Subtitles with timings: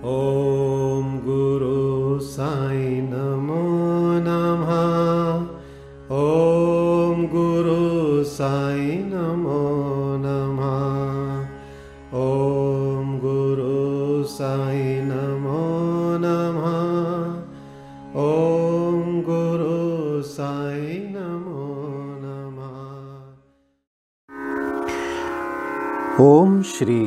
[0.00, 3.64] ॐ गुरु साई नमो
[4.26, 4.70] नमः।
[6.18, 9.58] ॐ गुरु साई नमो
[10.22, 10.78] नमः।
[12.20, 15.66] ॐ गुरु साई नमो
[16.24, 16.78] नमः।
[18.22, 21.68] ॐ गुरु साई नमो
[22.24, 22.80] नमः।
[26.24, 27.00] ओम श्री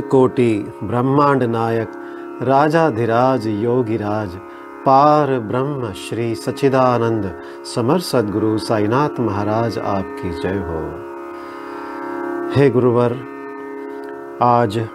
[0.00, 2.03] कोटि ब्रह्मांड नायक
[2.42, 4.36] राजाधिराज योगिराज,
[4.86, 7.42] पार ब्रह्म श्री सच्चिदानंद,
[7.74, 10.80] समर सदगुरु साईनाथ महाराज आपकी जय हो।
[12.56, 13.16] हे गुरुवर,
[14.42, 14.88] आज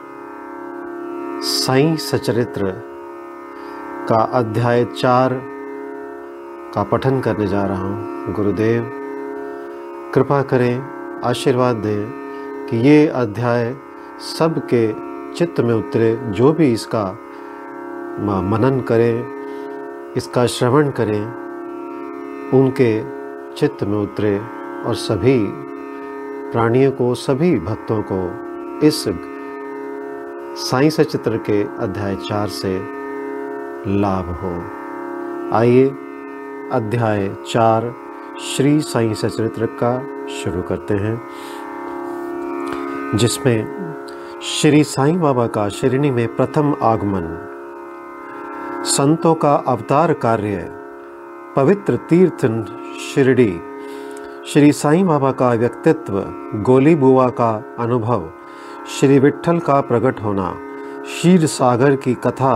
[1.43, 2.71] साई सचरित्र
[4.09, 5.39] का अध्याय चार
[6.75, 8.91] का पठन करने जा रहा हूँ। गुरुदेव,
[10.13, 10.81] कृपा करें,
[11.23, 12.11] आशीर्वाद दें
[12.67, 13.75] कि ये अध्याय
[14.37, 14.87] सबके
[15.33, 17.17] चित्त में उतरे, जो भी इसका
[18.21, 19.23] मनन करें,
[20.17, 21.23] इसका श्रवण करें,
[22.53, 22.91] उनके
[23.55, 24.37] चित्त में उतरे
[24.85, 25.37] और सभी
[26.51, 28.19] प्राणियों को, सभी भक्तों को
[28.87, 29.03] इस
[30.59, 32.77] साई सचित्र के अध्याय चार से
[33.89, 34.53] लाभ हो।
[35.57, 35.87] आइए
[36.71, 37.93] अध्याय चार
[38.41, 39.99] श्री साई सचरित्र का
[40.33, 41.21] शुरू करते हैं,
[43.17, 43.59] जिसमें
[44.41, 47.48] श्री साईं बाबा का शिरणी में प्रथम आगमन
[48.89, 50.67] संतों का अवतार कार्य
[51.55, 52.45] पवित्र तीर्थ
[52.99, 53.59] शिरडी।
[54.47, 56.19] श्री साईं बाबा का व्यक्तित्व,
[56.63, 58.29] गोली बुआ का अनुभव,
[58.89, 60.49] श्री विठल का प्रकट होना
[61.07, 62.55] शीर सागर की कथा,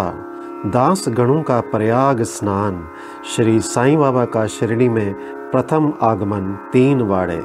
[0.66, 2.84] दास गणों का प्रयाग स्नान,
[3.36, 5.14] श्री साईं बाबा का शिरडी में
[5.52, 7.42] प्रथम आगमन तीन वाड़े।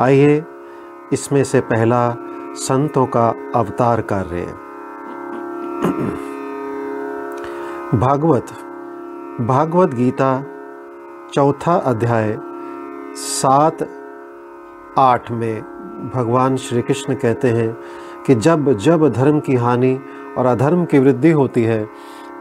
[0.00, 0.44] आइए,
[1.12, 2.14] इसमें से पहला
[2.54, 4.54] संतों का अवतार कार्य।
[7.94, 8.46] भागवत
[9.40, 10.44] भागवत गीता,
[11.34, 12.38] चौथा अध्याय,
[13.14, 13.88] सात,
[14.98, 15.62] आठ में
[16.14, 17.76] भगवान श्री कृष्ण कहते हैं
[18.26, 20.00] कि जब जब धर्म की हानि
[20.38, 21.88] और अधर्म की वृद्धि होती है,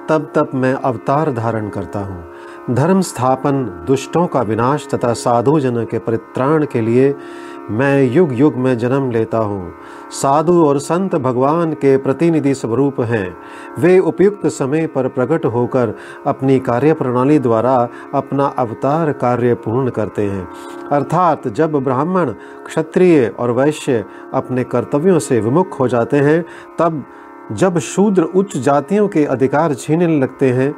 [0.10, 2.32] तब तब मैं अवतार धारण करता हूँ।
[2.72, 7.16] धर्म स्थापन दुष्टों का विनाश तथा साधु जन के परित्राण के लिए
[7.72, 9.74] मैं युग युग में जन्म लेता हूँ।
[10.12, 13.38] साधु और संत भगवान के प्रतिनिधि स्वरूप हैं।
[13.80, 15.96] वे उपयुक्त समय पर प्रकट होकर
[16.28, 20.48] अपनी कार्य प्रणाली द्वारा अपना अवतार कार्य पूर्ण करते हैं।
[20.92, 22.32] अर्थात जब ब्राह्मण,
[22.66, 26.46] क्षत्रिय और वैश्य अपने कर्तव्यों से विमुख हो जाते हैं,
[26.80, 27.04] तब
[27.52, 30.76] जब शूद्र उच्च जातियों के अधिकार छीनने लगते हैं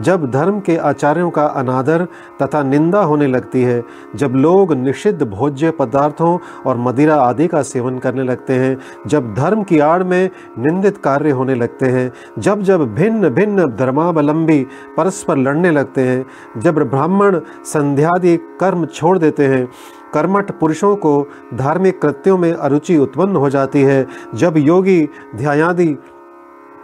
[0.00, 2.06] जब धर्म के आचार्यों का अनादर
[2.42, 3.84] तथा निंदा होने लगती है,
[4.16, 9.62] जब लोग निषिद्ध भोज्य पदार्थों और मदिरा आदि का सेवन करने लगते हैं, जब धर्म
[9.62, 15.70] की आड़ में निंदित कार्य होने लगते हैं, जब जब भिन्न भिन्न धर्मावलंबी परस्पर लड़ने
[15.70, 16.26] लगते हैं,
[16.60, 19.68] जब ब्राह्मण संध्यादि कर्म छोड़ देते हैं,
[20.14, 25.96] कर्मठ पुरुषों को धार्मिक कृत्यों में अरुचि उत्पन्न हो जाती है, जब योगी ध्यायादि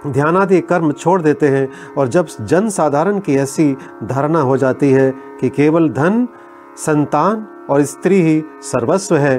[0.07, 1.69] ध्यानादि कर्म छोड़ देते हैं
[1.99, 6.29] और जब जन साधारण की ऐसी धारणा हो जाती है कि केवल धन,
[6.77, 9.39] संतान और स्त्री ही सर्वस्व है,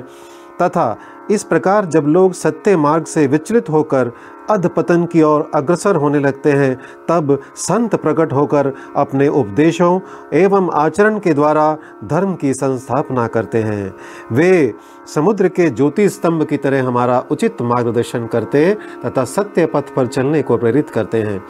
[0.62, 0.97] तथा
[1.32, 4.12] इस प्रकार जब लोग सत्य मार्ग से विचलित होकर
[4.50, 6.76] अधपतन की ओर अग्रसर होने लगते हैं,
[7.10, 10.00] तब संत प्रकट होकर अपने उपदेशों
[10.34, 13.96] एवं आचरण के द्वारा धर्म की संस्थापना करते हैं।
[14.32, 14.74] वे
[15.16, 20.42] समुद्र के ज्योति स्तंभ की तरह हमारा उचित मार्गदर्शन करते तथा सत्य पथ पर चलने
[20.42, 21.44] को प्रेरित करते हैं।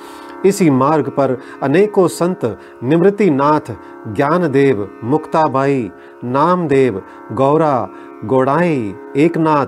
[0.46, 3.76] इसी मार्ग पर अनेकों संत निमृतिनाथ
[4.08, 5.92] ज्ञानदेव, मुक्ताबाई,
[6.24, 7.02] नामदेव,
[7.32, 7.90] गौरा
[8.26, 9.66] गोड़ाई एकनाथ,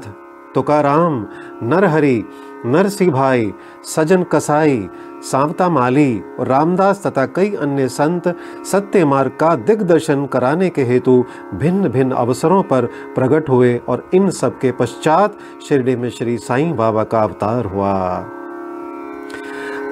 [0.55, 1.25] तुकाराम,
[1.63, 2.23] नरहरि
[2.65, 4.89] नरसिंह भाई सजन कसाई,
[5.21, 8.27] सांवता माली और रामदास तथा कई अन्य संत
[8.65, 11.23] सत्य मार्ग का दिग्दर्शन कराने के हेतु
[11.53, 12.85] भिन्न भिन्न अवसरों पर
[13.15, 15.37] प्रकट हुए और इन सब के पश्चात
[15.69, 17.93] शिरडी में श्री साईं बाबा का अवतार हुआ।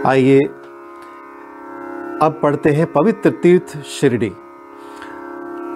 [0.06, 0.39] आइए,
[2.21, 4.31] अब पढ़ते हैं पवित्र तीर्थ शिरडी।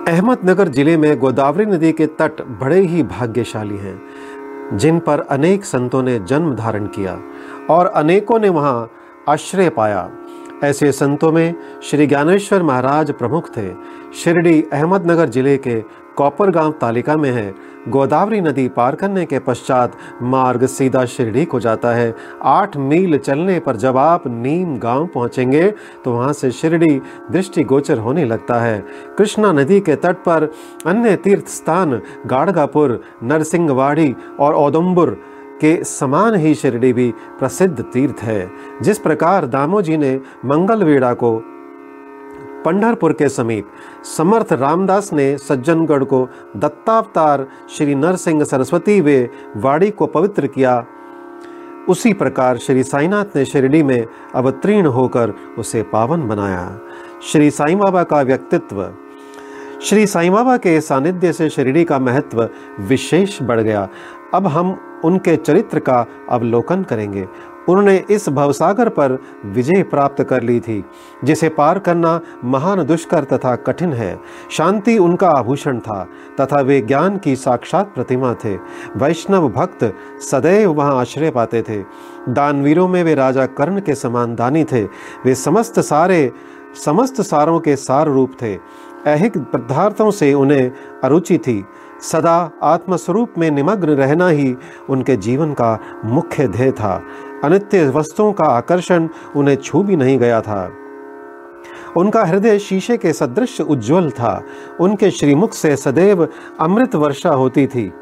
[0.08, 6.04] अहमदनगर ज़िले में गोदावरी नदी के तट बड़े ही भाग्यशाली हैं, जिन पर अनेक संतों
[6.04, 7.18] ने जन्म धारण किया
[7.70, 8.90] और अनेकों ने वहाँ
[9.30, 10.10] आश्रय पाया।
[10.64, 13.68] ऐसे संतों में श्री ज्ञानेश्वर महाराज प्रमुख थे।
[14.16, 15.80] शिरडी अहमदनगर ज़िले के
[16.18, 17.54] कौपर गाँव तालिका में है।
[17.90, 23.60] गोदावरी नदी पार करने के पश्चात मार्ग सीधा शिरडी को जाता है। आठ मील चलने
[23.60, 25.70] पर जब आप नीम गाँव पहुँचेंगे
[26.06, 27.00] तो वहाँ से शिरडी
[27.32, 28.84] दृष्टिगोचर होने लगता है।
[29.18, 30.52] कृष्णा नदी के तट पर
[30.86, 35.18] अन्य तीर्थ स्थान गाड़गापुर, नरसिंहवाड़ी और औदुम्बुर
[35.62, 38.50] के समान ही शिरडी भी प्रसिद्ध तीर्थ है।
[38.82, 40.16] जिस प्रकार दामोजी ने
[40.46, 41.38] मंगलवेड़ा को
[42.68, 43.68] पंडरपुर के समीप,
[44.18, 50.86] समर्थ रामदास ने सज्जनगढ़ को दत्तावतार श्री नरसिंह सरस्वती वे वाड़ी को पवित्र किया।
[51.90, 54.06] उसी प्रकार श्री साईनाथ ने शिरडी में
[54.36, 56.80] अवतीर्ण होकर उसे पावन बनाया।
[57.24, 58.94] श्री साई बाबा का व्यक्तित्व।
[59.82, 62.50] श्री साई बाबा के सानिध्य से शिरडी का महत्व
[62.80, 63.90] विशेष बढ़ गया।
[64.34, 67.28] अब हम उनके चरित्र का अवलोकन करेंगे।
[67.70, 70.86] उन्होंने इस भवसागर पर विजय प्राप्त कर ली थी,
[71.24, 74.20] जिसे पार करना महान दुष्कर तथा कठिन है।
[74.52, 76.08] शांति उनका आभूषण था,
[76.42, 78.56] तथा वे ज्ञान की साक्षात प्रतिमा थे।
[78.96, 81.84] वैष्णव भक्त सदैव वहाँ आश्रय पाते थे।
[82.30, 84.84] दानवीरों में वे राजा कर्ण के समान दानी थे।
[85.26, 86.32] वे समस्त सारे,
[86.86, 88.60] समस्त सारों के सार रूप थे।
[89.08, 90.72] ऐहिक पदार्थों से उन्हें
[91.04, 91.66] अरुचि थी।
[92.02, 94.56] सदा आत्मस्वरूप में निमग्न रहना ही
[94.90, 97.04] उनके जीवन का मुख्य ध्येय था।
[97.44, 100.72] अनित्य वस्तुओं का आकर्षण उन्हें छू भी नहीं गया था।
[101.98, 104.44] उनका हृदय शीशे के सदृश उज्जवल था।
[104.80, 106.28] उनके श्रीमुख से सदैव
[106.60, 107.94] अमृत वर्षा होती थी।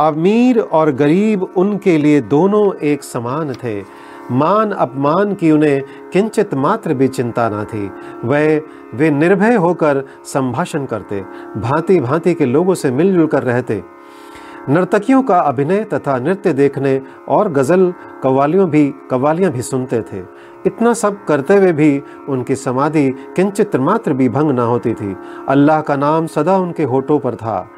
[0.00, 5.82] अमीर और गरीब उनके लिए दोनों एक समान थे। मान अपमान की उन्हें
[6.12, 7.86] किंचित मात्र भी चिंता ना थी।
[8.24, 8.60] वह
[8.94, 11.20] वे निर्भय होकर संभाषण करते
[11.56, 13.82] भांति भांति के लोगों से मिलजुल कर रहते।
[14.68, 17.92] नर्तकियों का अभिनय तथा नृत्य देखने और गज़ल
[18.22, 20.20] कवालियों भी कवालियाँ भी सुनते थे।
[20.68, 21.90] इतना सब करते हुए भी
[22.28, 25.14] उनकी समाधि किंचित मात्र भी भंग ना होती थी।
[25.48, 27.68] अल्लाह का नाम सदा उनके होठों पर था।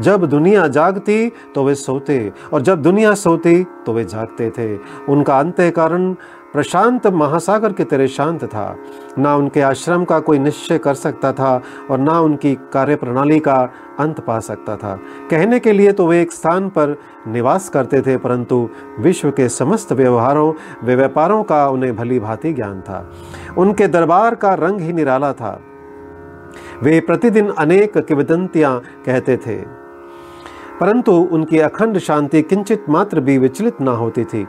[0.00, 4.74] जब दुनिया जागती तो वे सोते, और जब दुनिया सोती तो वे जागते थे।
[5.08, 6.14] उनका अंत्यकरण
[6.56, 8.76] प्रशांत महासागर के तरह शांत था।
[9.18, 13.56] ना उनके आश्रम का कोई निश्चय कर सकता था और ना उनकी कार्य प्रणाली का
[13.98, 14.94] अंत पा सकता था।
[15.30, 16.96] कहने के लिए तो वे एक स्थान पर
[17.28, 18.68] निवास करते थे, परंतु
[19.00, 20.52] विश्व के समस्त व्यवहारों,
[20.84, 23.10] वे व्यापारों का उन्हें भली भांति ज्ञान था।
[23.58, 25.60] उनके दरबार का रंग ही निराला था।
[26.82, 29.85] वे प्रतिदिन अनेक किवदंतियाँ कहते थे।
[30.80, 34.46] परंतु उनकी अखंड शांति किंचित मात्र भी विचलित ना होती थी।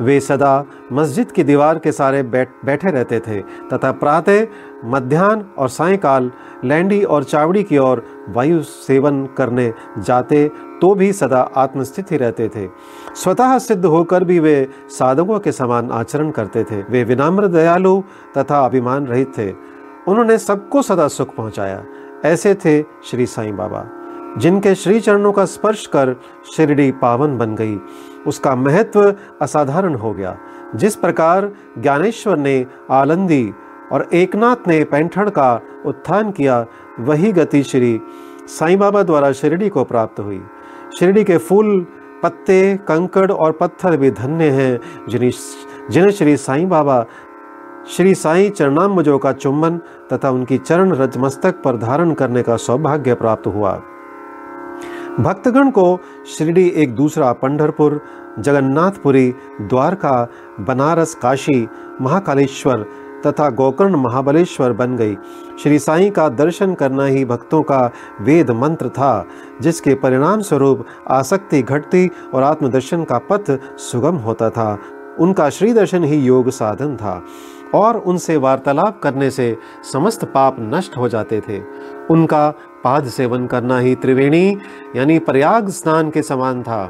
[0.00, 4.46] वे सदा मस्जिद की दीवार के सारे बैठ, बैठे रहते थे, तथा प्रातः
[4.84, 6.30] मध्यान्ह और सायकाल
[6.64, 10.48] लैंडी और चावड़ी की ओर वायु सेवन करने जाते
[10.80, 12.68] तो भी सदा आत्मस्थित ही रहते थे।
[13.14, 18.00] स्वतः सिद्ध होकर भी वे साधकों के समान आचरण करते थे। वे विनम्र, दयालु
[18.38, 19.50] तथा अभिमान रहित थे।
[20.08, 21.84] उन्होंने सबको सदा सुख पहुँचाया।
[22.24, 23.86] ऐसे थे श्री साईं बाबा।
[24.38, 26.16] जिनके श्री चरणों का स्पर्श कर
[26.56, 27.78] शिरडी पावन बन गई।
[28.26, 30.38] उसका महत्व असाधारण हो गया।
[30.74, 33.52] जिस प्रकार ज्ञानेश्वर ने आलंदी
[33.92, 36.66] और एकनाथ ने पैंठण का उत्थान किया,
[37.00, 38.00] वही गति श्री
[38.46, 40.42] साईं बाबा द्वारा शिरडी को प्राप्त हुई।
[40.98, 41.86] शिरडी के फूल,
[42.22, 45.30] पत्ते, कंकड़ और पत्थर भी धन्य हैं, जिन्हें
[45.90, 47.06] जिन्हें श्री साईं बाबा,
[47.88, 49.78] श्री साईं चरणाम्बजों का चुम्बन
[50.12, 53.82] तथा उनकी चरण रजमस्तक पर धारण करने का सौभाग्य प्राप्त हुआ।
[55.18, 56.00] भक्तगण को
[56.36, 58.00] शिरडी एक दूसरा पंढरपुर,
[58.38, 60.28] जगन्नाथपुरी, द्वारका,
[60.60, 61.68] बनारस, काशी,
[62.00, 62.86] महाकालेश्वर
[63.26, 65.16] तथा गोकर्ण महाबलेश्वर बन गई।
[65.62, 67.90] श्री साईं का दर्शन करना ही भक्तों का
[68.20, 69.26] वेद मंत्र था,
[69.60, 74.78] जिसके परिणाम स्वरूप आसक्ति घटती और आत्मदर्शन का पथ सुगम होता था।
[75.18, 77.22] उनका श्री दर्शन ही योग साधन था
[77.74, 79.56] और उनसे वार्तालाप करने से
[79.92, 81.58] समस्त पाप नष्ट हो जाते थे।
[82.10, 82.48] उनका
[82.84, 84.58] पाद सेवन करना ही त्रिवेणी,
[84.96, 86.86] यानी प्रयाग स्नान के समान था,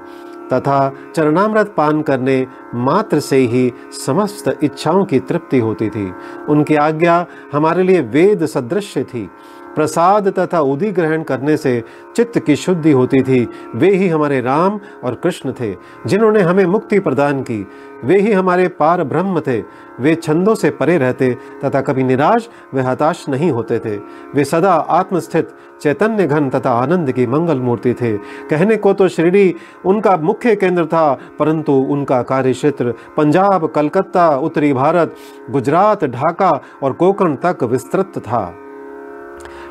[0.53, 3.73] तथा चरणामृत पान करने मात्र से ही
[4.07, 6.13] समस्त इच्छाओं की तृप्ति होती थी।
[6.49, 9.29] उनकी आज्ञा हमारे लिए वेद सदृश्य थी।
[9.77, 11.83] प्रसाद तथा उदी ग्रहण करने से
[12.17, 15.75] चित्त की शुद्धि होती थी। वे ही हमारे राम और कृष्ण थे,
[16.07, 17.67] जिन्होंने हमें मुक्ति प्रदान की।
[18.05, 19.59] वे ही हमारे पार ब्रह्म थे।
[20.01, 21.31] वे छंदों से परे रहते
[21.65, 23.97] तथा कभी निराश व हताश नहीं होते थे।
[24.35, 25.49] वे सदा आत्मस्थित
[25.83, 28.17] चैतन्य घन तथा आनंद की मंगल मूर्ति थे।
[28.51, 34.73] कहने को तो श्रीडी उनका मुख्य केंद्र था, परंतु उनका कार्य क्षेत्र, पंजाब, कलकत्ता, उत्तरी
[34.73, 35.15] भारत,
[35.51, 36.51] गुजरात, ढाका
[36.83, 38.43] और कोकण तक विस्तृत था।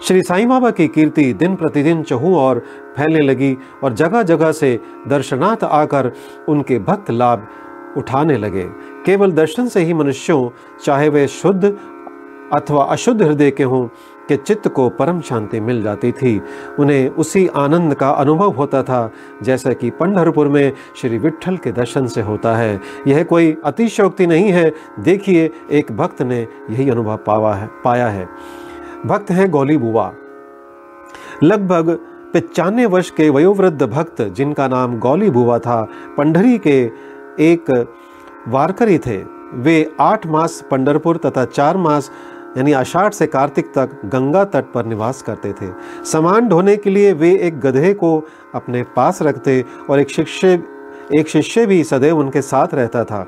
[0.03, 2.59] श्री साईं बाबा की कीर्ति दिन प्रतिदिन चहु और
[2.97, 6.11] फैलने लगी और जगह जगह से दर्शनार्थ आकर
[6.49, 7.47] उनके भक्त लाभ
[7.97, 8.63] उठाने लगे।
[9.05, 10.49] केवल दर्शन से ही मनुष्यों,
[10.83, 11.77] चाहे वे शुद्ध
[12.53, 13.87] अथवा अशुद्ध हृदय के हों
[14.29, 16.41] के चित्त को परम शांति मिल जाती थी।
[16.79, 19.11] उन्हें उसी आनंद का अनुभव होता था,
[19.43, 24.49] जैसा कि पंढरपुर में श्री विठल के दर्शन से होता है। यह कोई अतिशयोक्ति नहीं
[24.49, 28.27] है। देखिए, एक भक्त ने यही अनुभव पावा है, पाया है।
[29.05, 30.11] भक्त हैं गौली बुआ
[31.43, 31.89] लगभग
[32.33, 35.81] पचानवे वर्ष के वयोवृद्ध भक्त, जिनका नाम गौली बुआ था
[36.17, 36.79] पंडरी के
[37.39, 37.87] एक
[38.47, 39.17] वारकरी थे।
[39.53, 42.11] वे आठ मास पंडरपुर तथा चार मास
[42.57, 45.71] यानी आषाढ़ से कार्तिक तक गंगा तट पर निवास करते थे।
[46.05, 48.17] सामान ढोने के लिए वे एक गधे को
[48.55, 50.63] अपने पास रखते और एक शिष्य
[51.19, 53.25] एक शिष्य भी सदैव उनके साथ रहता था।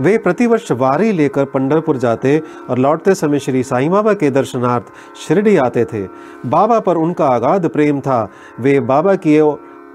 [0.00, 2.40] वे प्रतिवर्ष वारी लेकर पंडरपुर जाते
[2.70, 4.84] और लौटते समय श्री साईं बाबा के दर्शनार्थ
[5.18, 6.02] शिरडी आते थे।
[6.46, 8.28] बाबा पर उनका अगाध प्रेम था।
[8.60, 9.36] वे बाबा की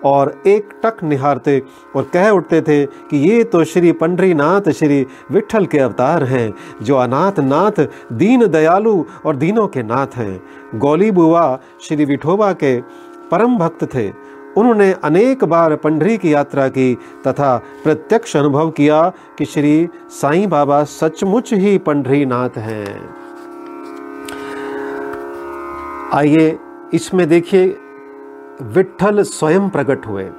[0.06, 1.62] और एक टक निहारते
[1.96, 6.96] और कह उठते थे कि ये तो श्री पंडरीनाथ, श्री विठल के अवतार हैं, जो
[6.96, 10.42] अनाथ नाथ दीन दयालु और दीनों के नाथ हैं।
[10.76, 12.80] गौली बुआ श्री विठोबा के
[13.32, 14.10] परम भक्त थे।
[14.58, 16.94] उन्होंने अनेक बार पंडरी की यात्रा की
[17.28, 19.02] तथा प्रत्यक्ष अनुभव किया
[19.38, 23.10] कि श्री साईं बाबा सचमुच ही पंडरी नाथ हैं।
[26.14, 26.58] आइए,
[26.94, 27.68] इसमें देखिए
[28.62, 30.30] विठल स्वयं प्रकट हुए।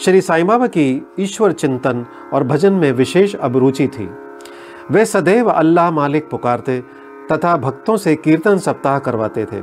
[0.00, 4.08] श्री साई बाबा की ईश्वर चिंतन और भजन में विशेष अभिरुचि थी।
[4.90, 6.84] वे सदैव अल्लाह मालिक पुकारते
[7.32, 9.62] तथा भक्तों से कीर्तन सप्ताह करवाते थे।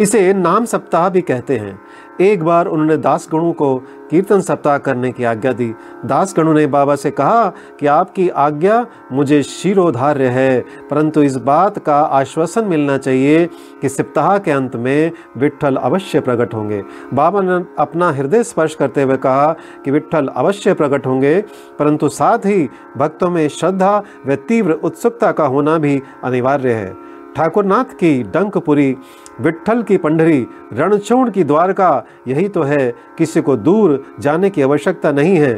[0.00, 1.80] इसे नाम सप्ताह भी कहते हैं।
[2.20, 3.76] एक बार उन्होंने दास गणों को
[4.10, 5.72] कीर्तन सप्ताह करने की आज्ञा दी।
[6.06, 7.46] दास गणों ने बाबा से कहा
[7.80, 13.46] कि आपकी आज्ञा मुझे शिरोधार्य है, परंतु इस बात का आश्वासन मिलना चाहिए
[13.82, 16.82] कि सप्ताह के अंत में विठल अवश्य प्रकट होंगे।
[17.14, 19.52] बाबा ने अपना हृदय स्पर्श करते हुए कहा
[19.84, 21.40] कि विठल अवश्य प्रकट होंगे,
[21.78, 27.84] परंतु साथ ही भक्तों में श्रद्धा व तीव्र उत्सुकता का होना भी अनिवार्य है। ठाकुरनाथ
[27.84, 28.96] की डंकपुरी
[29.40, 35.12] विठल की पंडरी रणछोड़ की द्वारका, यही तो है, किसी को दूर जाने की आवश्यकता
[35.12, 35.52] नहीं है।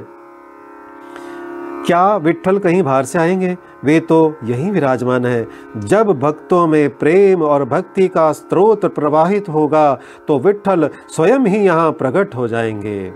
[1.86, 3.56] क्या विठल कहीं बाहर से आएँगे?
[3.84, 9.98] वे तो यही विराजमान है। जब भक्तों में प्रेम और भक्ति का स्रोत प्रवाहित होगा
[10.28, 13.12] तो विठल स्वयं ही यहाँ प्रकट हो जाएँगे।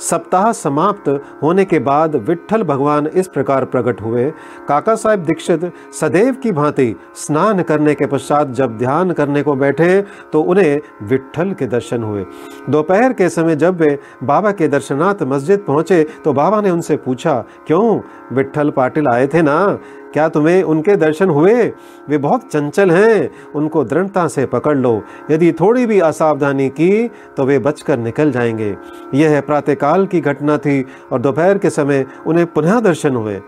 [0.00, 1.08] सप्ताह समाप्त
[1.42, 4.30] होने के बाद विठल भगवान इस प्रकार प्रकट हुए।
[4.68, 10.00] काका साहेब दीक्षित सदैव की भांति स्नान करने के पश्चात जब ध्यान करने को बैठे
[10.32, 12.24] तो उन्हें विठल के दर्शन हुए।
[12.70, 17.38] दोपहर के समय जब वे बाबा के दर्शनार्थ मस्जिद पहुँचे तो बाबा ने उनसे पूछा,
[17.66, 18.00] क्यों?
[18.32, 19.78] विठल पाटिल आए थे ना?
[20.12, 21.72] क्या तुम्हें उनके दर्शन हुए?
[22.08, 27.44] वे बहुत चंचल हैं। उनको दृढ़ता से पकड़ लो। यदि थोड़ी भी असावधानी की तो
[27.44, 28.76] वे बचकर निकल जाएँगे।
[29.14, 33.40] यह प्रातःकाल की घटना थी और दोपहर के समय उन्हें पुनः दर्शन हुए।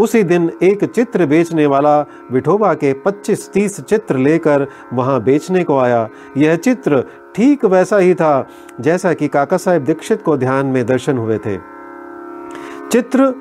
[0.00, 6.08] उसी दिन एक चित्र बेचने वाला विठोबा के 25-30 चित्र लेकर वहाँ बेचने को आया।
[6.36, 8.48] यह चित्र ठीक वैसा ही था,
[8.80, 11.56] जैसा कि काका साहेब दीक्षित को ध्यान में दर्शन हुए थे।
[12.92, 13.34] चित्र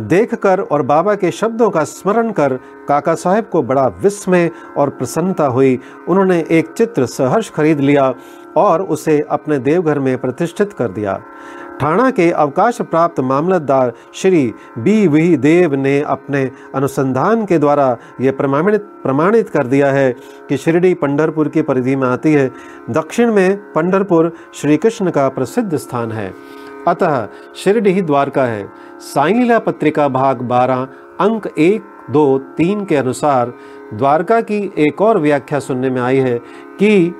[0.00, 2.54] देखकर और बाबा के शब्दों का स्मरण कर
[2.88, 8.14] काका साहेब को बड़ा विस्मय और प्रसन्नता हुई। उन्होंने एक चित्र सहर्ष खरीद लिया
[8.56, 11.20] और उसे अपने देवघर में प्रतिष्ठित कर दिया।
[11.80, 18.32] ठाणा के अवकाश प्राप्त मामलतदार श्री बी वी देव ने अपने अनुसंधान के द्वारा यह
[18.32, 20.12] प्रमाणित प्रमाणित कर दिया है
[20.48, 22.50] कि शिरडी पंडरपुर की परिधि में आती है।
[22.90, 26.32] दक्षिण में पंडरपुर श्री कृष्ण का प्रसिद्ध स्थान है।
[26.86, 28.68] अतः शिरडी द्वारका है।
[29.00, 30.88] साइला पत्रिका भाग बारह,
[31.20, 33.52] अंक एक, दो, तीन के अनुसार
[33.94, 36.38] द्वारका की एक और व्याख्या सुनने में आई है
[36.78, 37.14] कि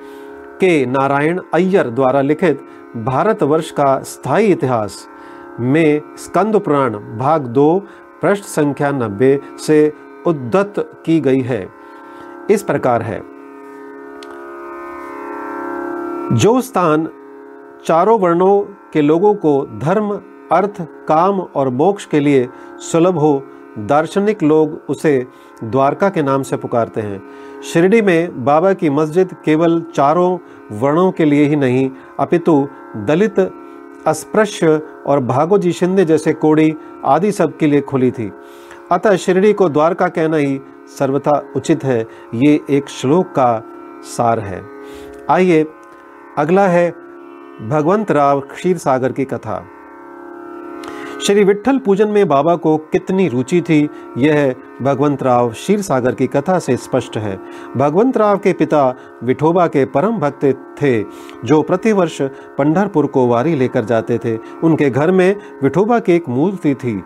[0.61, 2.61] के नारायण अय्यर द्वारा लिखित
[2.97, 5.07] भारतवर्ष का स्थायी इतिहास
[5.59, 7.83] में स्कंद पुराण भाग दो
[8.21, 9.93] पृष्ठ संख्या नब्बे से
[10.27, 10.73] उद्धत
[11.05, 11.69] की गई है।
[12.51, 13.21] इस प्रकार है।
[16.37, 17.09] जो स्थान
[17.85, 20.09] चारों वर्णों के लोगों को धर्म,
[20.51, 22.47] अर्थ, काम और मोक्ष के लिए
[22.79, 23.43] सुलभ हो,
[23.79, 25.27] दार्शनिक लोग उसे
[25.63, 27.21] द्वारका के नाम से पुकारते हैं।
[27.63, 30.37] शिरडी में बाबा की मस्जिद केवल चारों
[30.71, 31.89] वर्णों के लिए ही नहीं,
[32.19, 33.39] अपितु दलित,
[34.07, 36.75] अस्पृश्य और भागोजी शिंदे जैसे कोड़ी
[37.05, 38.31] आदि सब के लिए खुली थी।
[38.91, 40.61] अतः शिरडी को द्वारका कहना ही
[40.99, 43.63] सर्वथा उचित है, ये एक श्लोक का
[44.03, 44.63] सार है।
[45.29, 45.65] आइए,
[46.37, 47.06] अगला है
[47.61, 49.65] भगवंत राव क्षीर सागर की कथा।
[51.25, 56.27] श्री विठल पूजन में बाबा को कितनी रुचि थी, यह भगवंत राव क्षीर सागर की
[56.27, 57.39] कथा से स्पष्ट है।
[57.77, 60.45] भगवंत राव के पिता विठोबा के परम भक्त
[60.81, 61.03] थे,
[61.45, 62.21] जो प्रतिवर्ष
[62.57, 67.01] पंढरपुर को वारी लेकर जाते थे। उनके घर में विठोबा की एक मूर्ति थी,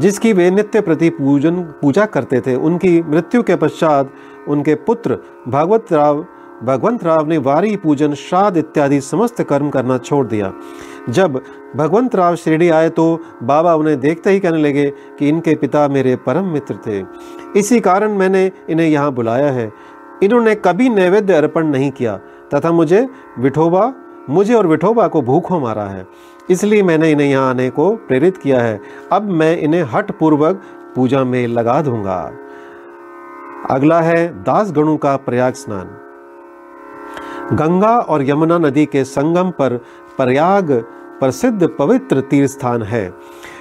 [0.00, 4.14] जिसकी वे नित्य प्रति पूजन, पूजा करते थे। उनकी मृत्यु के पश्चात
[4.48, 6.26] उनके पुत्र भागवत राव
[6.62, 10.52] भगवंत राव ने वारी, पूजन, श्राद्ध इत्यादि समस्त कर्म करना छोड़ दिया।
[11.08, 11.40] जब
[11.76, 14.84] भगवंत राव शिरडी आए तो बाबा उन्हें देखते ही कहने लगे
[15.18, 17.02] कि इनके पिता मेरे परम मित्र थे।
[17.56, 19.72] इसी कारण मैंने इन्हें यहाँ बुलाया है।
[20.22, 22.16] इन्होंने कभी नैवेद्य अर्पण नहीं किया,
[22.54, 23.08] तथा मुझे
[23.38, 23.92] विठोबा,
[24.30, 26.06] मुझे और विठोबा को भूखों मारा है।
[26.50, 28.80] इसलिए मैंने इन्हें यहाँ आने को प्रेरित किया है।
[29.12, 30.62] अब मैं इन्हें हट पूर्वक
[30.94, 32.20] पूजा में लगा दूँगा।
[33.70, 35.96] अगला है दास गणु का प्रयाग स्नान।
[37.52, 39.76] गंगा और यमुना नदी के संगम पर
[40.16, 40.72] प्रयाग
[41.20, 43.14] प्रसिद्ध पवित्र तीर्थ स्थान है।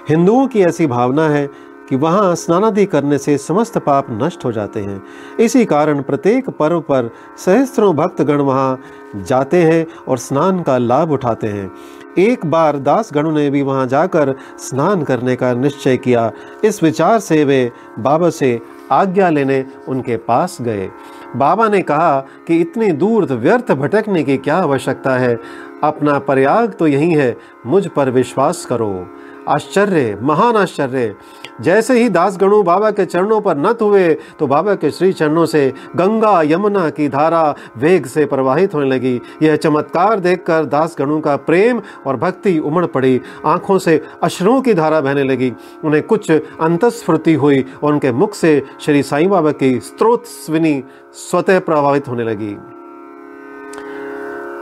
[0.09, 1.49] हिंदुओं की ऐसी भावना है
[1.89, 5.03] कि वहाँ स्नानादि करने से समस्त पाप नष्ट हो जाते हैं।
[5.39, 8.79] इसी कारण प्रत्येक पर्व पर सहस्त्रों भक्तगण वहाँ
[9.15, 11.71] जाते हैं और स्नान का लाभ उठाते हैं।
[12.17, 16.31] एक बार दास गणों ने भी वहाँ जाकर स्नान करने का निश्चय किया।
[16.63, 18.59] इस विचार से वे बाबा से
[18.91, 20.89] आज्ञा लेने उनके पास गए।
[21.35, 25.39] बाबा ने कहा कि इतनी दूर व्यर्थ भटकने की क्या आवश्यकता है?
[25.83, 29.07] अपना प्रयाग तो यही है, मुझ पर विश्वास करो।
[29.49, 31.15] आश्चर्य, महान आश्चर्य।
[31.61, 35.45] जैसे ही दास गणु बाबा के चरणों पर नत हुए तो बाबा के श्री चरणों
[35.45, 37.43] से गंगा यमुना की धारा
[37.77, 42.85] वेग से प्रवाहित होने लगी। यह चमत्कार देखकर दास गणु का प्रेम और भक्ति उमड़
[42.85, 48.33] पड़ी। आँखों से अश्रुओं की धारा बहने लगी। उन्हें कुछ अंतस्फूर्ति हुई और उनके मुख
[48.33, 50.83] से श्री साईं बाबा की स्त्रोत स्विनी
[51.13, 52.53] स्वतः प्रभावित होने लगी।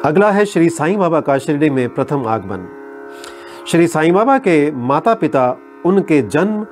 [0.06, 2.68] अगला है श्री साईं बाबा का शिरडी में प्रथम आगमन।
[3.68, 6.66] श्री साईं बाबा के माता पिता उनके जन्म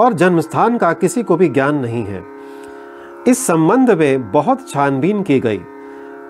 [0.00, 2.24] और जन्म स्थान का किसी को भी ज्ञान नहीं है।
[3.28, 5.60] इस संबंध में बहुत छानबीन की गई।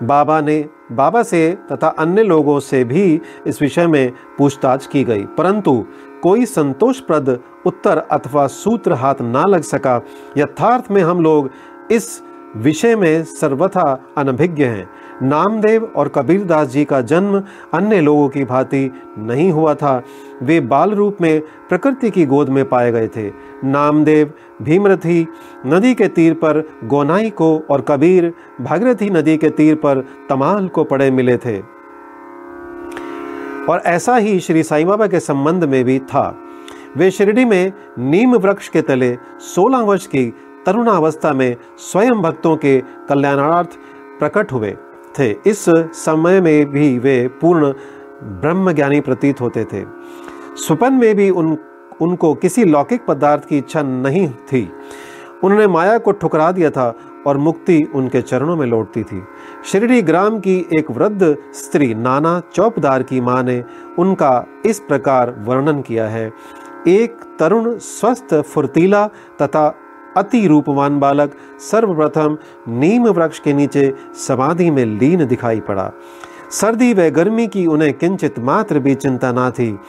[0.03, 5.25] बाबा ने, बाबा से तथा अन्य लोगों से भी इस विषय में पूछताछ की गई।
[5.25, 5.85] परंतु
[6.23, 10.01] कोई संतोषप्रद उत्तर अथवा सूत्र हाथ ना लग सका।
[10.37, 11.49] यथार्थ में हम लोग
[11.91, 12.23] इस
[12.57, 14.89] विषय में सर्वथा अनभिज्ञ हैं।
[15.21, 17.43] नामदेव और कबीरदास जी का जन्म
[17.73, 20.03] अन्य लोगों की भांति नहीं हुआ था।
[20.43, 23.31] वे बाल रूप में प्रकृति की गोद में पाए गए थे।
[23.65, 25.27] नामदेव भीमरथी
[25.65, 30.83] नदी के तीर पर गोनाई को और कबीर भागीरथी नदी के तीर पर तमाल को
[30.83, 31.59] पड़े मिले थे।
[33.69, 36.37] और ऐसा ही श्री साई बाबा के संबंध में भी था।
[36.97, 40.33] वे शिरडी में नीम वृक्ष के तले 16 वर्ष की
[40.65, 43.69] तरुणावस्था में स्वयं भक्तों के कल्याणार्थ
[44.19, 44.75] प्रकट हुए।
[45.19, 47.73] थे। इस समय में भी वे पूर्ण
[48.23, 49.85] ब्रह्म ज्ञानी प्रतीत होते थे।
[50.55, 51.57] सुपन में भी उन,
[52.01, 54.71] उनको किसी लौकिक पदार्थ की इच्छा नहीं थी।
[55.43, 56.95] उन्होंने माया को ठुकरा दिया था
[57.27, 59.23] और मुक्ति उनके चरणों में लौटती थी।
[59.65, 63.63] शिरडी ग्राम की एक वृद्ध स्त्री नाना चौपदार की माँ ने
[63.99, 66.31] उनका इस प्रकार वर्णन किया है।
[66.87, 69.07] एक तरुण, स्वस्थ, फुर्तीला
[69.41, 69.75] तथा
[70.17, 71.35] अति रूपवान बालक
[71.71, 72.37] सर्वप्रथम
[72.69, 73.93] नीम वृक्ष के नीचे
[74.27, 75.91] समाधि में लीन दिखाई पड़ा।
[76.51, 79.79] सर्दी व गर्मी की उन्हें किंचित मात्र भी चिंता ना थी।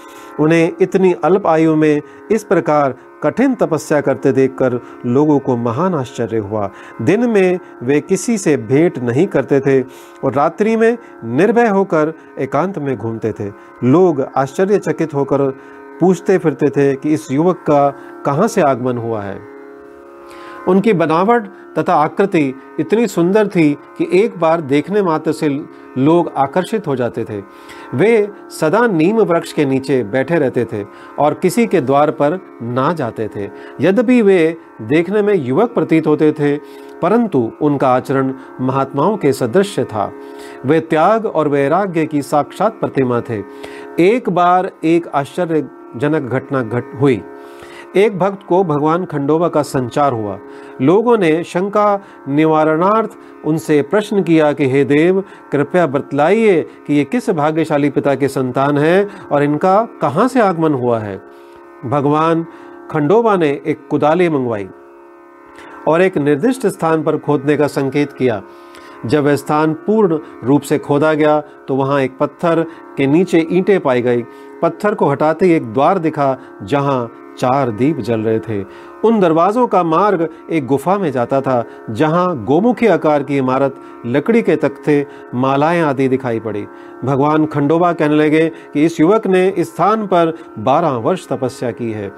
[0.41, 6.39] उन्हें इतनी अल्प आयु में इस प्रकार कठिन तपस्या करते देखकर लोगों को महान आश्चर्य
[6.39, 6.71] हुआ।
[7.03, 9.81] दिन में वे किसी से भेंट नहीं करते थे
[10.25, 13.51] और रात्रि में निर्भय होकर एकांत में घूमते थे।
[13.85, 15.51] लोग आश्चर्यचकित होकर
[16.01, 17.89] पूछते फिरते थे कि इस युवक का
[18.27, 19.54] कहाँ से आगमन हुआ है।
[20.69, 21.47] उनकी बनावट
[21.79, 25.49] तथा आकृति इतनी सुंदर थी कि एक बार देखने मात्र से
[25.99, 27.41] लोग आकर्षित हो जाते थे।
[27.95, 30.85] वे सदा नीम वृक्ष के नीचे बैठे रहते थे
[31.19, 33.45] और किसी के द्वार पर ना जाते थे।
[33.81, 36.57] यद्यपि वे देखने में युवक प्रतीत होते थे,
[37.03, 40.11] परंतु उनका आचरण महात्माओं के सदृश था।
[40.67, 43.43] वे त्याग और वैराग्य की साक्षात प्रतिमा थे।
[44.01, 47.23] एक बार एक आश्चर्यजनक घटना घट हुई।
[47.97, 50.39] एक भक्त को भगवान खंडोबा का संचार हुआ।
[50.83, 53.11] लोगों ने शंका, निवारणार्थ
[53.45, 58.79] उनसे प्रश्न किया कि, हे देव, कृपया बतलाइए कि ये किस भाग्यशाली पिता के संतान
[58.79, 61.21] हैं और इनका कहाँ से आगमन हुआ है?
[61.85, 62.47] भगवान
[62.91, 64.69] खंडोबा ने एक कुदाली मंगवाई
[65.89, 68.43] और एक निर्दिष्ट स्थान पर खोदने का संकेत किया।
[69.07, 72.65] जब वह स्थान पूर्ण रूप से खोदा गया तो वहाँ एक पत्थर
[72.97, 74.23] के नीचे ईंटें पाई गई।
[74.63, 78.65] पत्थर को हटाते ही एक द्वार दिखा, जहाँ चार दीप जल रहे थे।
[79.05, 83.75] उन दरवाजों का मार्ग एक गुफा में जाता था, जहाँ गोमुखी आकार की इमारत,
[84.07, 86.67] लकड़ी के तख्ते, मालाएँ आदि दिखाई पड़ी।
[87.05, 91.91] भगवान खंडोबा कहने लगे कि इस युवक ने इस स्थान पर बारह वर्ष तपस्या की
[91.93, 92.09] है।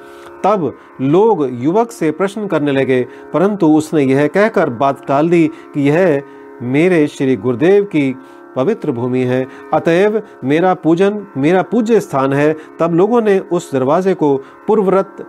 [0.45, 5.89] तब लोग युवक से प्रश्न करने लगे, परंतु उसने यह कहकर बात टाल दी कि
[5.89, 6.23] यह
[6.63, 8.17] मेरे श्री गुरुदेव की
[8.57, 14.15] पवित्र भूमि है। अतएव मेरा पूजन, मेरा पूज्य स्थान है। तब लोगों ने उस दरवाजे
[14.15, 15.27] को पूर्ववत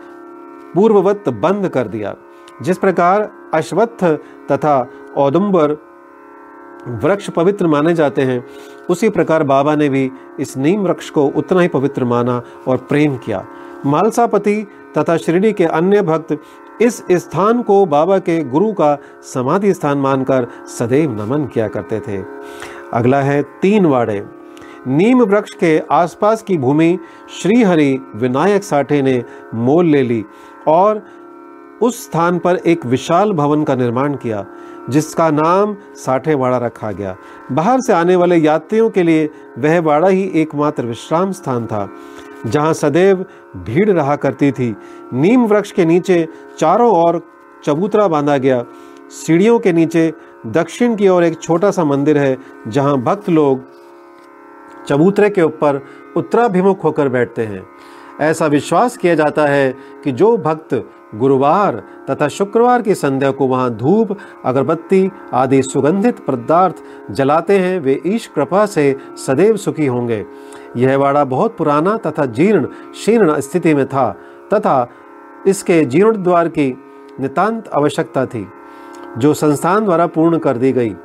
[0.75, 2.15] पूर्ववत बंद कर दिया।
[2.61, 4.03] जिस प्रकार अश्वत्थ
[4.51, 4.87] तथा
[5.17, 5.71] औदुम्बर
[6.87, 8.45] वृक्ष पवित्र माने जाते हैं,
[8.89, 13.17] उसी प्रकार बाबा ने भी इस नीम वृक्ष को उतना ही पवित्र माना और प्रेम
[13.17, 13.45] किया।
[13.85, 16.37] मालसापति तथा शिरडी के अन्य भक्त
[16.81, 18.97] इस स्थान को बाबा के गुरु का
[19.33, 20.47] समाधि स्थान मानकर
[20.79, 22.21] सदैव नमन किया करते थे।
[22.93, 24.23] अगला है तीन वाड़े।
[24.88, 26.97] नीम वृक्ष के आसपास की भूमि
[27.34, 29.23] श्रीहरि विनायक साठे ने
[29.56, 30.23] मोल ले ली
[30.67, 31.04] और
[31.82, 34.45] उस स्थान पर एक विशाल भवन का निर्माण किया,
[34.89, 37.15] जिसका नाम साठेवाड़ा रखा गया।
[37.52, 41.88] बाहर से आने वाले यात्रियों के लिए वह वाड़ा ही एकमात्र विश्राम स्थान था,
[42.45, 43.26] जहाँ सदैव
[43.58, 44.76] भीड़ रहा करती थी।
[45.13, 46.28] नीम वृक्ष के नीचे
[46.60, 47.21] चारों ओर
[47.63, 48.63] चबूतरा बांधा गया,
[49.12, 50.12] सीढ़ियों के नीचे
[50.47, 53.63] दक्षिण की ओर एक छोटा सा मंदिर है, जहाँ भक्त लोग
[54.88, 55.81] चबूतरे के ऊपर
[56.17, 57.65] उत्तराभिमुख होकर बैठते हैं।
[58.21, 60.73] ऐसा विश्वास किया जाता है कि जो भक्त
[61.15, 66.75] गुरुवार तथा शुक्रवार की संध्या को वहाँ धूप, अगरबत्ती आदि सुगंधित पदार्थ
[67.12, 68.95] जलाते हैं, वे ईश कृपा से
[69.27, 70.25] सदैव सुखी होंगे।
[70.77, 72.67] यह वाड़ा बहुत पुराना तथा जीर्ण,
[73.05, 74.12] शीर्ण स्थिति में था,
[74.53, 74.89] तथा
[75.47, 76.77] इसके जीर्ण द्वार की
[77.19, 78.47] नितांत आवश्यकता थी।
[79.17, 80.95] जो संस्थान द्वारा पूर्ण कर दी गई।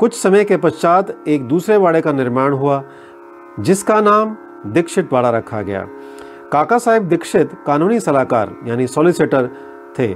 [0.00, 2.82] कुछ समय के पश्चात एक दूसरे वाड़े का निर्माण हुआ,
[3.60, 5.86] जिसका नाम दीक्षित वाड़ा रखा गया।
[6.52, 9.48] काका साहेब दीक्षित कानूनी सलाहकार यानी सॉलिसिटर
[9.98, 10.14] थे।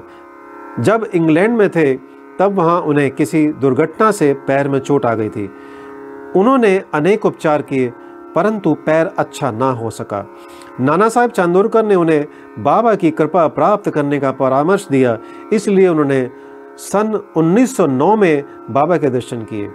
[0.80, 1.94] जब इंग्लैंड में थे,
[2.38, 5.50] तब वहाँ उन्हें किसी दुर्घटना से पैर में चोट आ गई थी।
[6.36, 7.92] उन्होंने अनेक उपचार किए,
[8.34, 10.24] परंतु पैर अच्छा ना हो सका।
[10.80, 12.26] नाना साहेब चांदोरकर ने उन्हें
[12.58, 15.18] बाबा की कृपा प्राप्त करने का परामर्श दिया,
[15.52, 16.22] इसलिए उन्होंने
[16.80, 19.68] सन 1909 में बाबा के दर्शन किए।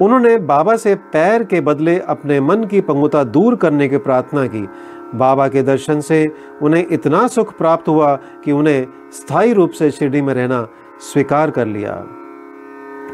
[0.00, 4.68] उन्होंने बाबा से पैर के बदले अपने मन की पंगुता दूर करने की प्रार्थना की।
[5.14, 6.26] बाबा के दर्शन से
[6.62, 10.68] उन्हें इतना सुख प्राप्त हुआ कि उन्हें स्थायी रूप से शिरडी में रहना
[11.12, 12.06] स्वीकार कर लिया।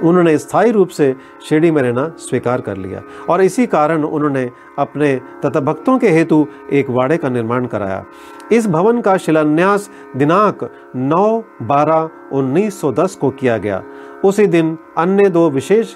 [0.00, 1.16] उन्होंने स्थायी रूप से
[1.48, 6.46] शिरडी में रहना स्वीकार कर लिया। और इसी कारण उन्होंने अपने तथा भक्तों के हेतु
[6.72, 8.04] एक वाड़े का निर्माण कराया।
[8.52, 13.82] इस भवन का शिलान्यास दिनांक 9 बारह 1910 को किया गया।
[14.24, 15.94] उसी दिन अन्य दो विशेष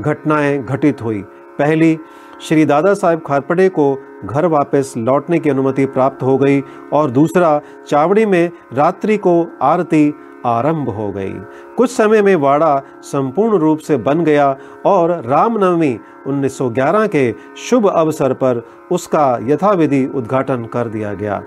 [0.00, 1.24] घटनाएँ घटित हुई।
[1.58, 1.98] पहली,
[2.40, 7.60] श्री दादा साहेब खारपड़े को घर वापस लौटने की अनुमति प्राप्त हो गई। और दूसरा,
[7.86, 10.14] चावड़ी में रात्रि को आरती
[10.46, 11.34] आरंभ हो गई।
[11.76, 18.32] कुछ समय में वाड़ा संपूर्ण रूप से बन गया और रामनवमी 1911 के शुभ अवसर
[18.32, 21.42] पर उसका यथाविधि उद्घाटन कर दिया गया।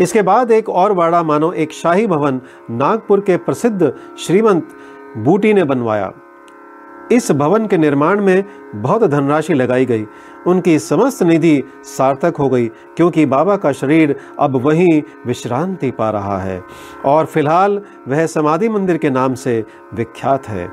[0.00, 4.68] इसके बाद एक और वाड़ा मानो एक शाही भवन नागपुर के प्रसिद्ध श्रीमंत
[5.16, 6.12] बूटी ने बनवाया।
[7.12, 10.06] इस भवन के निर्माण में बहुत धनराशि लगाई गई।
[10.46, 16.38] उनकी समस्त निधि सार्थक हो गई, क्योंकि बाबा का शरीर अब वहीं विश्रांति पा रहा
[16.38, 16.62] है।
[17.04, 19.64] और फ़िलहाल वह समाधि मंदिर के नाम से
[19.94, 20.68] विख्यात है।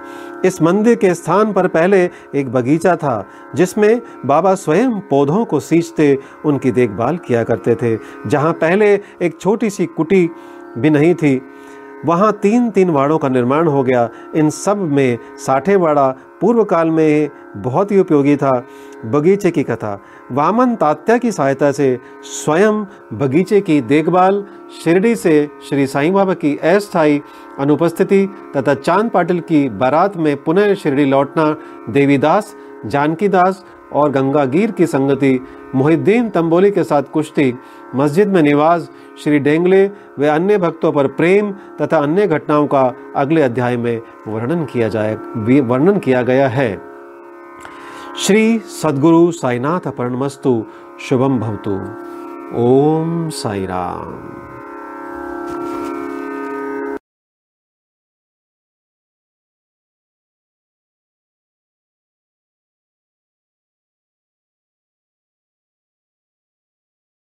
[0.45, 6.17] इस मंदिर के स्थान पर पहले एक बगीचा था, जिसमें बाबा स्वयं पौधों को सींचते,
[6.45, 10.29] उनकी देखभाल किया करते थे, जहाँ पहले एक छोटी सी कुटी
[10.77, 11.41] भी नहीं थी।
[12.05, 16.07] वहाँ तीन तीन वाड़ों का निर्माण हो गया। इन सब में साठे वाड़ा
[16.41, 18.65] पूर्व काल में बहुत ही उपयोगी था।
[19.05, 22.83] बगीचे की कथा। वामन तात्या की सहायता से स्वयं
[23.13, 24.43] बगीचे की देखभाल,
[24.83, 27.21] शिरडी से श्री साईं बाबा की अस्थायी
[27.59, 28.25] अनुपस्थिति
[28.57, 31.55] तथा चाँद पाटिल की बारात में पुनः शिरडी लौटना,
[31.89, 35.39] देवीदास, जानकीदास और गंगागीर की संगति,
[35.75, 37.53] मोहिद्दीन तंबोली के साथ कुश्ती,
[37.95, 38.89] मस्जिद में निवास
[39.23, 44.65] श्री डेंगले व अन्य भक्तों पर प्रेम तथा अन्य घटनाओं का अगले अध्याय में वर्णन
[44.65, 45.15] किया जाए
[45.61, 46.81] वर्णन किया गया है।
[48.17, 50.65] श्री सदगुरु साईनाथ अपरणमस्तु,
[50.99, 51.75] शुभम भवतु।
[52.55, 54.50] ओम साई राम